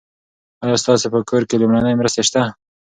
[0.63, 2.41] ایا ستاسي په کور کې لومړنۍ مرستې شته؟